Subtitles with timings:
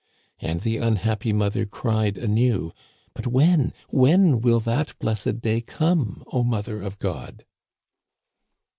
[0.39, 6.43] And the unhappy mother cried anew:"* But when, when will that blessed day come, O
[6.43, 7.45] Mother of God